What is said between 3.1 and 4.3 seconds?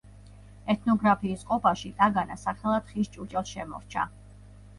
ჭურჭელს შემორჩა.